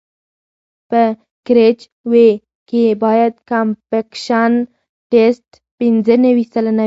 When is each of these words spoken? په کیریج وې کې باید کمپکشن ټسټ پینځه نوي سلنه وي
په 0.89 1.01
کیریج 1.45 1.79
وې 2.11 2.29
کې 2.69 2.83
باید 3.03 3.33
کمپکشن 3.51 4.51
ټسټ 5.11 5.47
پینځه 5.79 6.15
نوي 6.25 6.45
سلنه 6.53 6.75
وي 6.75 6.79